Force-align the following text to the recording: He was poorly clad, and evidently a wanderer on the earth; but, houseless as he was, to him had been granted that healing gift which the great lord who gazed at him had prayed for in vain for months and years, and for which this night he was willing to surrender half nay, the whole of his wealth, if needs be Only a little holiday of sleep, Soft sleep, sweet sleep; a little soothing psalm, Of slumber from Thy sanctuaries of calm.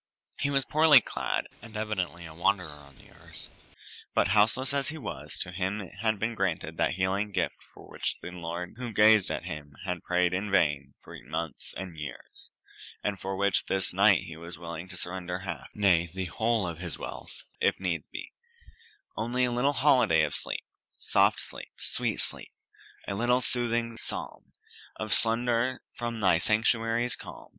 He 0.39 0.49
was 0.49 0.65
poorly 0.65 0.99
clad, 0.99 1.45
and 1.61 1.77
evidently 1.77 2.25
a 2.25 2.33
wanderer 2.33 2.71
on 2.71 2.95
the 2.95 3.11
earth; 3.11 3.49
but, 4.15 4.29
houseless 4.29 4.73
as 4.73 4.89
he 4.89 4.97
was, 4.97 5.37
to 5.37 5.51
him 5.51 5.77
had 6.01 6.17
been 6.17 6.33
granted 6.33 6.75
that 6.77 6.95
healing 6.95 7.31
gift 7.31 7.61
which 7.75 8.15
the 8.19 8.31
great 8.31 8.41
lord 8.41 8.73
who 8.77 8.93
gazed 8.93 9.29
at 9.29 9.43
him 9.43 9.75
had 9.85 10.01
prayed 10.01 10.31
for 10.31 10.37
in 10.37 10.49
vain 10.51 10.95
for 11.01 11.15
months 11.25 11.71
and 11.77 11.99
years, 11.99 12.49
and 13.03 13.19
for 13.19 13.35
which 13.35 13.65
this 13.65 13.93
night 13.93 14.23
he 14.23 14.35
was 14.35 14.57
willing 14.57 14.87
to 14.89 14.97
surrender 14.97 15.37
half 15.41 15.69
nay, 15.75 16.09
the 16.15 16.25
whole 16.25 16.65
of 16.65 16.79
his 16.79 16.97
wealth, 16.97 17.43
if 17.59 17.79
needs 17.79 18.07
be 18.07 18.33
Only 19.15 19.45
a 19.45 19.51
little 19.51 19.73
holiday 19.73 20.23
of 20.23 20.33
sleep, 20.33 20.65
Soft 20.97 21.39
sleep, 21.39 21.73
sweet 21.77 22.19
sleep; 22.19 22.51
a 23.07 23.13
little 23.13 23.39
soothing 23.41 23.97
psalm, 23.97 24.51
Of 24.95 25.13
slumber 25.13 25.79
from 25.93 26.19
Thy 26.19 26.39
sanctuaries 26.39 27.13
of 27.13 27.17
calm. 27.19 27.49